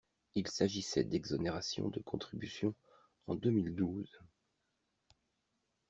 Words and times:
Il 0.33 0.47
s’agissait 0.47 1.03
d’exonération 1.03 1.87
de 1.89 1.99
contributions 1.99 2.73
en 3.27 3.35
deux 3.35 3.51
mille 3.51 3.75
douze. 3.75 4.19